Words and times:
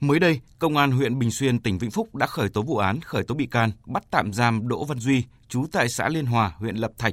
Mới 0.00 0.18
đây, 0.18 0.40
Công 0.58 0.76
an 0.76 0.90
huyện 0.90 1.18
Bình 1.18 1.30
Xuyên, 1.30 1.58
tỉnh 1.58 1.78
Vĩnh 1.78 1.90
Phúc 1.90 2.14
đã 2.14 2.26
khởi 2.26 2.48
tố 2.48 2.62
vụ 2.62 2.76
án, 2.76 3.00
khởi 3.00 3.22
tố 3.22 3.34
bị 3.34 3.46
can, 3.46 3.70
bắt 3.86 4.02
tạm 4.10 4.32
giam 4.32 4.68
Đỗ 4.68 4.84
Văn 4.84 4.98
Duy, 4.98 5.24
chú 5.48 5.66
tại 5.72 5.88
xã 5.88 6.08
Liên 6.08 6.26
Hòa, 6.26 6.52
huyện 6.56 6.76
Lập 6.76 6.92
Thạch, 6.98 7.12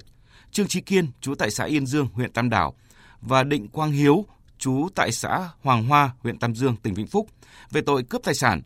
Trương 0.51 0.67
Trí 0.67 0.81
Kiên, 0.81 1.07
chú 1.21 1.35
tại 1.35 1.51
xã 1.51 1.63
Yên 1.63 1.85
Dương, 1.85 2.07
huyện 2.13 2.31
Tam 2.31 2.49
Đảo 2.49 2.73
và 3.21 3.43
Định 3.43 3.67
Quang 3.67 3.91
Hiếu, 3.91 4.25
chú 4.57 4.87
tại 4.95 5.11
xã 5.11 5.49
Hoàng 5.61 5.87
Hoa, 5.87 6.11
huyện 6.19 6.39
Tam 6.39 6.55
Dương, 6.55 6.75
tỉnh 6.75 6.93
Vĩnh 6.93 7.07
Phúc 7.07 7.27
về 7.71 7.81
tội 7.81 8.03
cướp 8.03 8.21
tài 8.23 8.35
sản. 8.35 8.61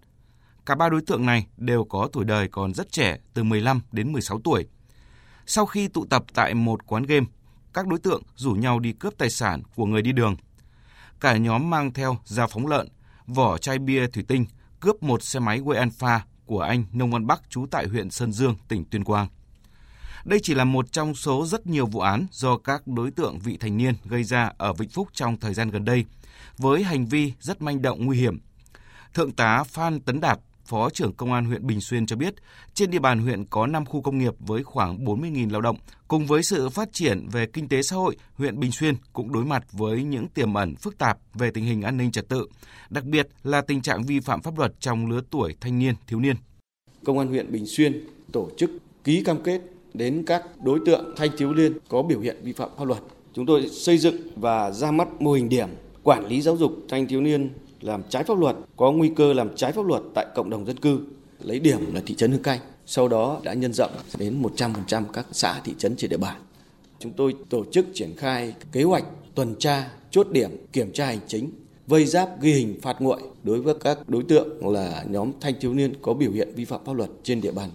Cả 0.65 0.75
ba 0.75 0.89
đối 0.89 1.01
tượng 1.01 1.25
này 1.25 1.47
đều 1.57 1.83
có 1.83 2.09
tuổi 2.13 2.25
đời 2.25 2.47
còn 2.47 2.73
rất 2.73 2.91
trẻ, 2.91 3.17
từ 3.33 3.43
15 3.43 3.81
đến 3.91 4.11
16 4.11 4.39
tuổi. 4.43 4.65
Sau 5.45 5.65
khi 5.65 5.87
tụ 5.87 6.05
tập 6.05 6.23
tại 6.33 6.53
một 6.53 6.87
quán 6.87 7.03
game, 7.03 7.25
các 7.73 7.87
đối 7.87 7.99
tượng 7.99 8.23
rủ 8.35 8.51
nhau 8.51 8.79
đi 8.79 8.93
cướp 8.93 9.13
tài 9.17 9.29
sản 9.29 9.61
của 9.75 9.85
người 9.85 10.01
đi 10.01 10.11
đường. 10.11 10.35
Cả 11.19 11.37
nhóm 11.37 11.69
mang 11.69 11.93
theo 11.93 12.17
dao 12.25 12.47
phóng 12.47 12.67
lợn, 12.67 12.87
vỏ 13.33 13.57
chai 13.57 13.79
bia 13.79 14.07
thủy 14.07 14.23
tinh, 14.27 14.45
cướp 14.79 15.03
một 15.03 15.23
xe 15.23 15.39
máy 15.39 15.59
Way 15.59 15.77
Alpha 15.77 16.25
của 16.45 16.59
anh 16.61 16.83
Nông 16.91 17.11
Văn 17.11 17.27
Bắc 17.27 17.49
trú 17.49 17.65
tại 17.71 17.87
huyện 17.87 18.09
Sơn 18.09 18.31
Dương, 18.31 18.55
tỉnh 18.67 18.85
Tuyên 18.85 19.03
Quang. 19.03 19.27
Đây 20.25 20.39
chỉ 20.43 20.53
là 20.53 20.63
một 20.63 20.91
trong 20.91 21.15
số 21.15 21.45
rất 21.45 21.67
nhiều 21.67 21.85
vụ 21.85 21.99
án 21.99 22.25
do 22.31 22.57
các 22.57 22.87
đối 22.87 23.11
tượng 23.11 23.39
vị 23.39 23.57
thành 23.57 23.77
niên 23.77 23.95
gây 24.05 24.23
ra 24.23 24.51
ở 24.57 24.73
Vĩnh 24.73 24.89
Phúc 24.89 25.07
trong 25.13 25.39
thời 25.39 25.53
gian 25.53 25.69
gần 25.69 25.85
đây, 25.85 26.05
với 26.57 26.83
hành 26.83 27.05
vi 27.05 27.33
rất 27.39 27.61
manh 27.61 27.81
động 27.81 28.05
nguy 28.05 28.17
hiểm. 28.17 28.39
Thượng 29.13 29.31
tá 29.31 29.63
Phan 29.63 29.99
Tấn 29.99 30.19
Đạt, 30.19 30.39
Phó 30.71 30.89
trưởng 30.89 31.13
Công 31.13 31.33
an 31.33 31.45
huyện 31.45 31.67
Bình 31.67 31.81
Xuyên 31.81 32.05
cho 32.05 32.15
biết, 32.15 32.33
trên 32.73 32.91
địa 32.91 32.99
bàn 32.99 33.19
huyện 33.19 33.45
có 33.45 33.67
5 33.67 33.85
khu 33.85 34.01
công 34.01 34.17
nghiệp 34.17 34.33
với 34.39 34.63
khoảng 34.63 35.05
40.000 35.05 35.51
lao 35.51 35.61
động. 35.61 35.77
Cùng 36.07 36.25
với 36.25 36.43
sự 36.43 36.69
phát 36.69 36.93
triển 36.93 37.27
về 37.31 37.45
kinh 37.45 37.67
tế 37.67 37.81
xã 37.81 37.95
hội, 37.95 38.15
huyện 38.33 38.59
Bình 38.59 38.71
Xuyên 38.71 38.95
cũng 39.13 39.33
đối 39.33 39.45
mặt 39.45 39.63
với 39.71 40.03
những 40.03 40.27
tiềm 40.27 40.53
ẩn 40.53 40.75
phức 40.75 40.97
tạp 40.97 41.17
về 41.33 41.51
tình 41.51 41.65
hình 41.65 41.81
an 41.81 41.97
ninh 41.97 42.11
trật 42.11 42.29
tự, 42.29 42.47
đặc 42.89 43.03
biệt 43.03 43.27
là 43.43 43.61
tình 43.61 43.81
trạng 43.81 44.03
vi 44.03 44.19
phạm 44.19 44.41
pháp 44.41 44.57
luật 44.57 44.73
trong 44.79 45.09
lứa 45.11 45.21
tuổi 45.29 45.55
thanh 45.61 45.79
niên, 45.79 45.95
thiếu 46.07 46.19
niên. 46.19 46.35
Công 47.03 47.19
an 47.19 47.27
huyện 47.27 47.51
Bình 47.51 47.65
Xuyên 47.65 48.07
tổ 48.31 48.49
chức 48.57 48.69
ký 49.03 49.23
cam 49.23 49.43
kết 49.43 49.61
đến 49.93 50.23
các 50.27 50.43
đối 50.63 50.79
tượng 50.85 51.13
thanh 51.17 51.29
thiếu 51.37 51.53
niên 51.53 51.73
có 51.89 52.01
biểu 52.01 52.19
hiện 52.19 52.37
vi 52.43 52.53
phạm 52.53 52.69
pháp 52.77 52.85
luật. 52.85 53.01
Chúng 53.33 53.45
tôi 53.45 53.69
xây 53.69 53.97
dựng 53.97 54.15
và 54.35 54.71
ra 54.71 54.91
mắt 54.91 55.21
mô 55.21 55.33
hình 55.33 55.49
điểm 55.49 55.69
quản 56.03 56.25
lý 56.27 56.41
giáo 56.41 56.57
dục 56.57 56.71
thanh 56.89 57.07
thiếu 57.07 57.21
niên 57.21 57.49
làm 57.81 58.01
trái 58.09 58.23
pháp 58.23 58.37
luật, 58.37 58.55
có 58.77 58.91
nguy 58.91 59.11
cơ 59.15 59.33
làm 59.33 59.55
trái 59.55 59.71
pháp 59.71 59.85
luật 59.85 60.01
tại 60.15 60.25
cộng 60.35 60.49
đồng 60.49 60.65
dân 60.65 60.79
cư, 60.79 60.99
lấy 61.39 61.59
điểm 61.59 61.95
là 61.95 62.01
thị 62.05 62.15
trấn 62.15 62.31
Hương 62.31 62.43
Canh. 62.43 62.59
Sau 62.85 63.07
đó 63.07 63.41
đã 63.43 63.53
nhân 63.53 63.73
rộng 63.73 63.91
đến 64.17 64.41
100% 64.41 65.03
các 65.13 65.25
xã 65.31 65.61
thị 65.63 65.73
trấn 65.77 65.95
trên 65.95 66.09
địa 66.09 66.17
bàn. 66.17 66.41
Chúng 66.99 67.13
tôi 67.13 67.35
tổ 67.49 67.65
chức 67.71 67.85
triển 67.93 68.15
khai 68.17 68.53
kế 68.71 68.83
hoạch 68.83 69.03
tuần 69.35 69.55
tra, 69.59 69.89
chốt 70.11 70.27
điểm, 70.31 70.49
kiểm 70.73 70.93
tra 70.93 71.05
hành 71.05 71.19
chính, 71.27 71.51
vây 71.87 72.05
giáp 72.05 72.41
ghi 72.41 72.53
hình 72.53 72.79
phạt 72.81 73.01
nguội 73.01 73.21
đối 73.43 73.61
với 73.61 73.75
các 73.83 74.09
đối 74.09 74.23
tượng 74.23 74.69
là 74.69 75.03
nhóm 75.09 75.31
thanh 75.41 75.53
thiếu 75.61 75.73
niên 75.73 75.93
có 76.01 76.13
biểu 76.13 76.31
hiện 76.31 76.53
vi 76.55 76.65
phạm 76.65 76.85
pháp 76.85 76.93
luật 76.93 77.09
trên 77.23 77.41
địa 77.41 77.51
bàn. 77.51 77.69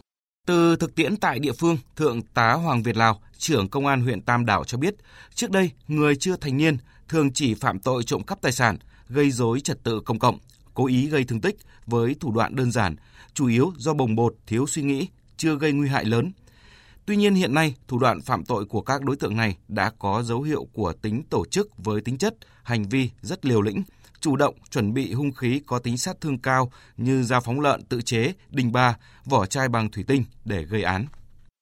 Từ 0.47 0.77
thực 0.77 0.95
tiễn 0.95 1.17
tại 1.17 1.39
địa 1.39 1.53
phương, 1.53 1.79
Thượng 1.97 2.23
tá 2.23 2.53
Hoàng 2.53 2.83
Việt 2.83 2.97
Lào, 2.97 3.21
trưởng 3.39 3.69
công 3.69 3.87
an 3.87 4.01
huyện 4.01 4.23
Tam 4.23 4.47
Đảo 4.47 4.65
cho 4.65 4.79
biết, 4.79 4.95
trước 5.35 5.51
đây 5.51 5.71
người 5.89 6.17
chưa 6.17 6.37
thành 6.37 6.57
niên 6.57 6.77
thường 7.09 7.33
chỉ 7.33 7.55
phạm 7.55 7.79
tội 7.79 8.03
trộm 8.05 8.23
cắp 8.23 8.41
tài 8.41 8.53
sản, 8.53 8.77
gây 9.09 9.31
dối 9.31 9.61
trật 9.61 9.83
tự 9.83 10.01
công 10.01 10.19
cộng, 10.19 10.39
cố 10.75 10.87
ý 10.87 11.09
gây 11.09 11.25
thương 11.25 11.41
tích 11.41 11.57
với 11.87 12.17
thủ 12.21 12.33
đoạn 12.33 12.57
đơn 12.57 12.73
giản, 12.73 12.97
chủ 13.35 13.47
yếu 13.47 13.73
do 13.77 13.95
bồng 13.95 14.17
bột, 14.17 14.35
thiếu 14.47 14.67
suy 14.67 14.83
nghĩ, 14.83 15.09
chưa 15.37 15.57
gây 15.57 15.73
nguy 15.73 15.89
hại 15.89 16.05
lớn. 16.05 16.33
Tuy 17.07 17.17
nhiên 17.17 17.35
hiện 17.35 17.55
nay, 17.55 17.75
thủ 17.89 17.99
đoạn 17.99 18.21
phạm 18.21 18.45
tội 18.45 18.65
của 18.65 18.81
các 18.81 19.03
đối 19.03 19.17
tượng 19.17 19.37
này 19.37 19.57
đã 19.69 19.93
có 19.99 20.23
dấu 20.23 20.43
hiệu 20.43 20.67
của 20.73 20.93
tính 20.93 21.23
tổ 21.31 21.45
chức 21.51 21.69
với 21.79 22.01
tính 22.01 22.19
chất, 22.19 22.35
hành 22.63 22.89
vi 22.89 23.11
rất 23.23 23.47
liều 23.47 23.63
lĩnh, 23.63 23.83
chủ 24.21 24.37
động 24.37 24.55
chuẩn 24.71 24.95
bị 24.95 25.13
hung 25.13 25.33
khí 25.33 25.61
có 25.67 25.79
tính 25.79 25.99
sát 25.99 26.21
thương 26.21 26.39
cao 26.39 26.71
như 26.97 27.23
dao 27.23 27.41
phóng 27.41 27.61
lợn 27.61 27.83
tự 27.83 28.03
chế, 28.03 28.33
đình 28.51 28.73
ba, 28.73 28.97
vỏ 29.25 29.47
chai 29.47 29.69
bằng 29.69 29.91
thủy 29.91 30.05
tinh 30.07 30.25
để 30.45 30.65
gây 30.65 30.83
án. 30.83 31.07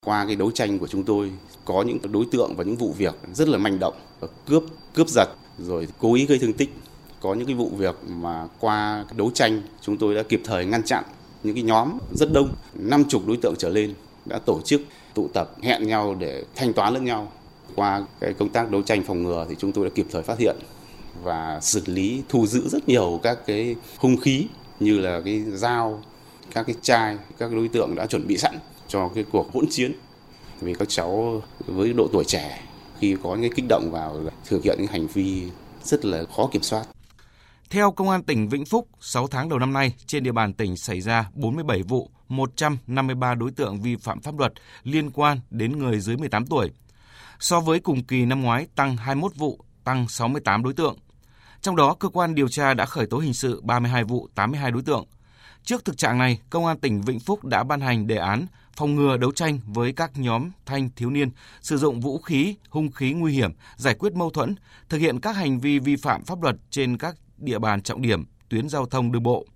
Qua 0.07 0.27
cái 0.27 0.37
đấu 0.37 0.51
tranh 0.51 0.79
của 0.79 0.87
chúng 0.87 1.05
tôi 1.05 1.33
có 1.65 1.83
những 1.83 2.13
đối 2.13 2.27
tượng 2.33 2.57
và 2.57 2.65
những 2.65 2.77
vụ 2.77 2.93
việc 2.93 3.15
rất 3.33 3.49
là 3.49 3.59
manh 3.59 3.79
động, 3.79 3.95
cướp, 4.47 4.63
cướp 4.95 5.09
giật, 5.09 5.29
rồi 5.59 5.89
cố 5.99 6.15
ý 6.15 6.27
gây 6.27 6.39
thương 6.39 6.53
tích. 6.53 6.75
Có 7.25 7.35
những 7.35 7.47
cái 7.47 7.57
vụ 7.57 7.71
việc 7.77 7.95
mà 8.09 8.49
qua 8.61 9.05
đấu 9.17 9.31
tranh 9.35 9.63
chúng 9.81 9.99
tôi 9.99 10.15
đã 10.15 10.23
kịp 10.23 10.41
thời 10.45 10.67
ngăn 10.67 10.83
chặn 10.83 11.05
những 11.43 11.55
cái 11.55 11.63
nhóm 11.63 11.99
rất 12.15 12.33
đông, 12.33 12.55
năm 12.75 13.05
chục 13.09 13.23
đối 13.27 13.37
tượng 13.37 13.55
trở 13.59 13.69
lên 13.69 13.95
đã 14.25 14.39
tổ 14.39 14.61
chức 14.61 14.83
tụ 15.15 15.29
tập 15.35 15.51
hẹn 15.63 15.87
nhau 15.87 16.17
để 16.19 16.45
thanh 16.55 16.73
toán 16.73 16.95
lẫn 16.95 17.05
nhau. 17.05 17.33
Qua 17.75 18.07
cái 18.21 18.33
công 18.33 18.49
tác 18.49 18.71
đấu 18.71 18.83
tranh 18.83 19.03
phòng 19.03 19.23
ngừa 19.23 19.47
thì 19.49 19.55
chúng 19.59 19.73
tôi 19.73 19.85
đã 19.85 19.91
kịp 19.95 20.07
thời 20.11 20.23
phát 20.23 20.39
hiện 20.39 20.57
và 21.23 21.61
xử 21.63 21.83
lý 21.87 22.23
thu 22.29 22.47
giữ 22.47 22.69
rất 22.69 22.89
nhiều 22.89 23.21
các 23.23 23.39
cái 23.47 23.77
hung 23.99 24.17
khí 24.17 24.47
như 24.81 24.99
là 24.99 25.21
cái 25.25 25.43
dao, 25.53 26.03
các 26.55 26.63
cái 26.67 26.77
chai, 26.83 27.17
các 27.39 27.53
đối 27.53 27.69
tượng 27.69 27.95
đã 27.95 28.07
chuẩn 28.07 28.27
bị 28.27 28.37
sẵn 28.37 28.59
cho 28.89 29.09
cái 29.15 29.25
cuộc 29.33 29.55
hỗn 29.55 29.65
chiến. 29.71 29.93
Vì 30.61 30.75
các 30.75 30.89
cháu 30.89 31.43
với 31.67 31.93
độ 31.93 32.09
tuổi 32.13 32.25
trẻ 32.25 32.63
khi 32.99 33.17
có 33.23 33.37
những 33.37 33.53
kích 33.53 33.67
động 33.69 33.89
vào 33.93 34.21
thực 34.49 34.65
hiện 34.65 34.79
những 34.79 34.91
hành 34.91 35.07
vi 35.07 35.43
rất 35.85 36.05
là 36.05 36.25
khó 36.37 36.49
kiểm 36.53 36.63
soát. 36.63 36.85
Theo 37.75 37.93
Công 37.93 38.11
an 38.11 38.23
tỉnh 38.23 38.49
Vĩnh 38.49 38.65
Phúc, 38.65 38.89
6 39.01 39.27
tháng 39.27 39.49
đầu 39.49 39.59
năm 39.59 39.73
nay, 39.73 39.95
trên 40.07 40.23
địa 40.23 40.33
bàn 40.33 40.53
tỉnh 40.53 40.77
xảy 40.77 41.01
ra 41.01 41.31
47 41.35 41.83
vụ, 41.83 42.11
153 42.29 43.35
đối 43.35 43.51
tượng 43.51 43.81
vi 43.81 43.97
phạm 43.97 44.21
pháp 44.21 44.39
luật 44.39 44.53
liên 44.83 45.11
quan 45.11 45.41
đến 45.51 45.79
người 45.79 46.01
dưới 46.01 46.17
18 46.17 46.47
tuổi. 46.47 46.71
So 47.41 47.61
với 47.61 47.81
cùng 47.81 48.05
kỳ 48.05 48.25
năm 48.25 48.43
ngoái 48.43 48.67
tăng 48.75 48.97
21 48.97 49.37
vụ, 49.37 49.61
tăng 49.85 50.09
68 50.09 50.63
đối 50.63 50.73
tượng. 50.73 50.97
Trong 51.61 51.77
đó, 51.77 51.95
cơ 51.95 52.09
quan 52.09 52.35
điều 52.35 52.49
tra 52.49 52.75
đã 52.75 52.87
khởi 52.87 53.07
tố 53.07 53.19
hình 53.19 53.35
sự 53.35 53.61
32 53.65 54.05
vụ, 54.05 54.29
82 54.35 54.71
đối 54.71 54.83
tượng. 54.83 55.07
Trước 55.65 55.85
thực 55.85 55.99
trạng 55.99 56.19
này, 56.19 56.39
Công 56.51 56.67
an 56.67 56.79
tỉnh 56.79 57.01
Vĩnh 57.01 57.21
Phúc 57.21 57.45
đã 57.45 57.65
ban 57.65 57.81
hành 57.81 58.07
đề 58.07 58.17
án 58.17 58.47
phòng 58.77 58.95
ngừa 58.95 59.17
đấu 59.17 59.33
tranh 59.33 59.61
với 59.67 59.93
các 59.93 60.11
nhóm 60.15 60.51
thanh 60.67 60.91
thiếu 60.97 61.11
niên 61.11 61.31
sử 61.63 61.77
dụng 61.77 62.01
vũ 62.01 62.19
khí, 62.19 62.55
hung 62.69 62.93
khí 62.93 63.13
nguy 63.13 63.33
hiểm, 63.33 63.51
giải 63.77 63.95
quyết 63.95 64.13
mâu 64.13 64.31
thuẫn, 64.31 64.55
thực 64.89 64.99
hiện 64.99 65.21
các 65.21 65.37
hành 65.37 65.61
vi 65.61 65.79
vi 65.79 65.97
phạm 65.97 66.25
pháp 66.25 66.43
luật 66.43 66.57
trên 66.71 66.99
các 66.99 67.17
địa 67.45 67.59
bàn 67.59 67.83
trọng 67.83 68.03
điểm, 68.03 68.25
tuyến 68.49 68.69
giao 68.69 68.87
thông 68.87 69.13
đường 69.13 69.23
bộ. 69.23 69.47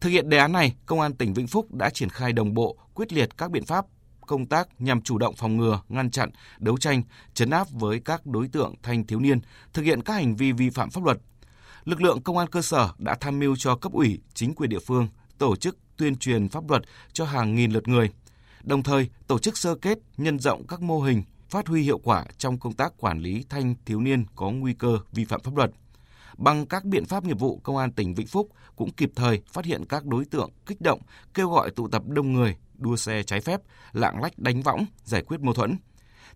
Thực 0.00 0.10
hiện 0.10 0.28
đề 0.28 0.38
án 0.38 0.52
này, 0.52 0.74
Công 0.86 1.00
an 1.00 1.14
tỉnh 1.14 1.34
Vĩnh 1.34 1.46
Phúc 1.46 1.74
đã 1.74 1.90
triển 1.90 2.08
khai 2.08 2.32
đồng 2.32 2.54
bộ, 2.54 2.76
quyết 2.94 3.12
liệt 3.12 3.36
các 3.38 3.50
biện 3.50 3.64
pháp 3.64 3.86
công 4.28 4.46
tác 4.46 4.80
nhằm 4.80 5.02
chủ 5.02 5.18
động 5.18 5.34
phòng 5.36 5.56
ngừa, 5.56 5.80
ngăn 5.88 6.10
chặn, 6.10 6.30
đấu 6.58 6.78
tranh, 6.78 7.02
chấn 7.34 7.50
áp 7.50 7.66
với 7.70 8.00
các 8.00 8.26
đối 8.26 8.48
tượng 8.48 8.74
thanh 8.82 9.06
thiếu 9.06 9.20
niên 9.20 9.40
thực 9.72 9.82
hiện 9.82 10.02
các 10.02 10.12
hành 10.14 10.36
vi 10.36 10.52
vi 10.52 10.70
phạm 10.70 10.90
pháp 10.90 11.04
luật. 11.04 11.18
Lực 11.84 12.02
lượng 12.02 12.22
công 12.22 12.38
an 12.38 12.48
cơ 12.48 12.62
sở 12.62 12.88
đã 12.98 13.16
tham 13.20 13.38
mưu 13.38 13.56
cho 13.56 13.76
cấp 13.76 13.92
ủy, 13.92 14.20
chính 14.34 14.54
quyền 14.54 14.70
địa 14.70 14.78
phương 14.78 15.08
tổ 15.38 15.56
chức 15.56 15.76
tuyên 15.96 16.16
truyền 16.16 16.48
pháp 16.48 16.70
luật 16.70 16.82
cho 17.12 17.24
hàng 17.24 17.54
nghìn 17.54 17.72
lượt 17.72 17.88
người, 17.88 18.10
đồng 18.62 18.82
thời 18.82 19.10
tổ 19.26 19.38
chức 19.38 19.58
sơ 19.58 19.74
kết, 19.74 19.98
nhân 20.16 20.38
rộng 20.38 20.66
các 20.66 20.82
mô 20.82 21.00
hình 21.00 21.22
phát 21.48 21.66
huy 21.66 21.82
hiệu 21.82 21.98
quả 21.98 22.24
trong 22.38 22.58
công 22.58 22.72
tác 22.72 22.92
quản 22.98 23.18
lý 23.20 23.44
thanh 23.48 23.74
thiếu 23.84 24.00
niên 24.00 24.24
có 24.36 24.50
nguy 24.50 24.74
cơ 24.74 24.98
vi 25.12 25.24
phạm 25.24 25.40
pháp 25.40 25.56
luật. 25.56 25.70
Bằng 26.38 26.66
các 26.66 26.84
biện 26.84 27.04
pháp 27.04 27.24
nghiệp 27.24 27.38
vụ, 27.38 27.60
Công 27.62 27.76
an 27.76 27.92
tỉnh 27.92 28.14
Vĩnh 28.14 28.26
Phúc 28.26 28.48
cũng 28.76 28.90
kịp 28.90 29.10
thời 29.16 29.42
phát 29.52 29.64
hiện 29.64 29.84
các 29.88 30.04
đối 30.04 30.24
tượng 30.24 30.50
kích 30.66 30.80
động, 30.80 31.00
kêu 31.34 31.48
gọi 31.48 31.70
tụ 31.70 31.88
tập 31.88 32.02
đông 32.06 32.32
người, 32.32 32.56
đua 32.74 32.96
xe 32.96 33.22
trái 33.22 33.40
phép, 33.40 33.60
lạng 33.92 34.22
lách 34.22 34.38
đánh 34.38 34.62
võng, 34.62 34.86
giải 35.04 35.22
quyết 35.22 35.40
mâu 35.40 35.54
thuẫn. 35.54 35.76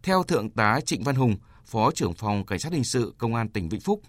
Theo 0.02 0.22
Thượng 0.22 0.50
tá 0.50 0.80
Trịnh 0.86 1.02
Văn 1.02 1.14
Hùng, 1.14 1.36
Phó 1.64 1.90
trưởng 1.90 2.14
phòng 2.14 2.46
Cảnh 2.46 2.58
sát 2.58 2.72
hình 2.72 2.84
sự 2.84 3.14
Công 3.18 3.34
an 3.34 3.48
tỉnh 3.48 3.68
Vĩnh 3.68 3.80
Phúc, 3.80 4.00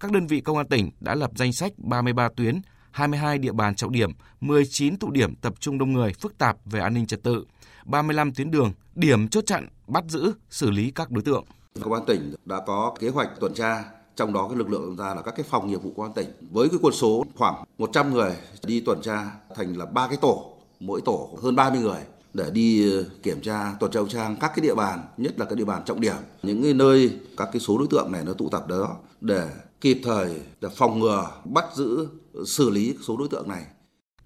các 0.00 0.12
đơn 0.12 0.26
vị 0.26 0.40
công 0.40 0.56
an 0.56 0.68
tỉnh 0.68 0.90
đã 1.00 1.14
lập 1.14 1.30
danh 1.36 1.52
sách 1.52 1.72
33 1.76 2.28
tuyến, 2.36 2.60
22 2.90 3.38
địa 3.38 3.52
bàn 3.52 3.74
trọng 3.74 3.92
điểm, 3.92 4.10
19 4.40 4.98
tụ 4.98 5.10
điểm 5.10 5.34
tập 5.34 5.54
trung 5.60 5.78
đông 5.78 5.92
người 5.92 6.12
phức 6.12 6.38
tạp 6.38 6.56
về 6.64 6.80
an 6.80 6.94
ninh 6.94 7.06
trật 7.06 7.22
tự, 7.22 7.44
35 7.84 8.34
tuyến 8.34 8.50
đường, 8.50 8.72
điểm 8.94 9.28
chốt 9.28 9.44
chặn, 9.46 9.68
bắt 9.86 10.04
giữ, 10.08 10.32
xử 10.50 10.70
lý 10.70 10.90
các 10.90 11.10
đối 11.10 11.22
tượng. 11.22 11.44
Công 11.82 11.92
an 11.92 12.02
tỉnh 12.06 12.34
đã 12.44 12.56
có 12.66 12.94
kế 13.00 13.08
hoạch 13.08 13.28
tuần 13.40 13.54
tra 13.54 13.84
trong 14.16 14.32
đó 14.32 14.48
cái 14.48 14.58
lực 14.58 14.70
lượng 14.70 14.82
tuần 14.82 14.96
tra 14.96 15.14
là 15.14 15.22
các 15.22 15.34
cái 15.36 15.46
phòng 15.48 15.68
nghiệp 15.68 15.82
vụ 15.82 15.92
công 15.96 16.06
an 16.06 16.12
tỉnh 16.14 16.26
với 16.50 16.68
cái 16.68 16.78
quân 16.82 16.94
số 16.94 17.24
khoảng 17.34 17.64
100 17.78 18.14
người 18.14 18.36
đi 18.66 18.80
tuần 18.80 19.02
tra 19.02 19.30
thành 19.56 19.76
là 19.76 19.86
ba 19.86 20.08
cái 20.08 20.16
tổ, 20.16 20.52
mỗi 20.80 21.00
tổ 21.00 21.38
hơn 21.42 21.56
30 21.56 21.80
người 21.80 22.00
để 22.34 22.50
đi 22.50 22.92
ờ, 22.92 23.04
kiểm 23.22 23.40
tra, 23.40 23.74
tuần 23.80 23.92
tra 23.92 24.00
trang 24.08 24.36
các 24.40 24.52
cái 24.56 24.60
địa 24.62 24.74
bàn, 24.74 25.00
nhất 25.16 25.38
là 25.38 25.44
các 25.44 25.58
địa 25.58 25.64
bàn 25.64 25.82
trọng 25.86 26.00
điểm. 26.00 26.16
Những 26.42 26.62
cái 26.62 26.74
nơi 26.74 27.10
các 27.36 27.48
cái 27.52 27.60
số 27.60 27.78
đối 27.78 27.86
tượng 27.90 28.12
này 28.12 28.24
nó 28.24 28.32
tụ 28.32 28.48
tập 28.48 28.68
đó 28.68 28.96
để 29.20 29.48
kịp 29.80 30.00
thời 30.04 30.40
để 30.60 30.68
phòng 30.76 30.98
ngừa, 30.98 31.30
bắt 31.44 31.64
giữ, 31.74 32.08
xử 32.46 32.70
lý 32.70 32.96
số 33.06 33.16
đối 33.16 33.28
tượng 33.28 33.48
này. 33.48 33.64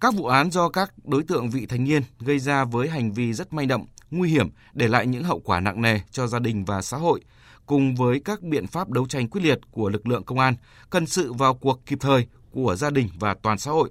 Các 0.00 0.14
vụ 0.14 0.26
án 0.26 0.50
do 0.50 0.68
các 0.68 0.92
đối 1.04 1.22
tượng 1.22 1.50
vị 1.50 1.66
thành 1.66 1.84
niên 1.84 2.02
gây 2.20 2.38
ra 2.38 2.64
với 2.64 2.88
hành 2.88 3.12
vi 3.12 3.32
rất 3.32 3.52
manh 3.52 3.68
động 3.68 3.86
nguy 4.10 4.30
hiểm 4.30 4.48
để 4.72 4.88
lại 4.88 5.06
những 5.06 5.24
hậu 5.24 5.40
quả 5.40 5.60
nặng 5.60 5.82
nề 5.82 6.00
cho 6.10 6.26
gia 6.26 6.38
đình 6.38 6.64
và 6.64 6.82
xã 6.82 6.96
hội 6.96 7.20
cùng 7.66 7.94
với 7.94 8.20
các 8.24 8.42
biện 8.42 8.66
pháp 8.66 8.90
đấu 8.90 9.06
tranh 9.06 9.28
quyết 9.28 9.40
liệt 9.44 9.58
của 9.70 9.88
lực 9.88 10.06
lượng 10.06 10.24
công 10.24 10.38
an 10.38 10.54
cần 10.90 11.06
sự 11.06 11.32
vào 11.32 11.54
cuộc 11.54 11.86
kịp 11.86 11.98
thời 12.00 12.26
của 12.50 12.76
gia 12.76 12.90
đình 12.90 13.08
và 13.18 13.34
toàn 13.34 13.58
xã 13.58 13.70
hội 13.70 13.90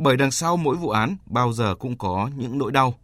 bởi 0.00 0.16
đằng 0.16 0.30
sau 0.30 0.56
mỗi 0.56 0.76
vụ 0.76 0.88
án 0.90 1.16
bao 1.26 1.52
giờ 1.52 1.74
cũng 1.74 1.98
có 1.98 2.30
những 2.36 2.58
nỗi 2.58 2.72
đau. 2.72 2.98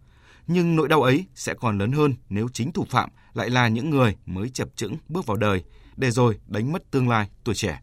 Nhưng 0.47 0.77
nỗi 0.77 0.89
đau 0.89 1.03
ấy 1.03 1.25
sẽ 1.35 1.55
còn 1.55 1.79
lớn 1.79 1.93
hơn 1.93 2.15
nếu 2.29 2.49
chính 2.53 2.73
thủ 2.73 2.87
phạm 2.91 3.11
lại 3.35 3.51
là 3.51 3.69
những 3.69 3.91
người 3.91 4.17
mới 4.27 4.49
chập 4.49 4.69
chững 4.77 4.97
bước 5.09 5.27
vào 5.27 5.37
đời, 5.37 5.65
để 5.97 6.11
rồi 6.11 6.39
đánh 6.47 6.73
mất 6.73 6.91
tương 6.91 7.09
lai 7.09 7.29
tuổi 7.45 7.55
trẻ. 7.55 7.81